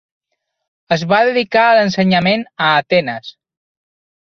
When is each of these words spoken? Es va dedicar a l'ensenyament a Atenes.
Es 0.95 1.03
va 1.11 1.19
dedicar 1.27 1.67
a 1.67 1.77
l'ensenyament 1.79 2.47
a 2.69 2.73
Atenes. 2.81 3.33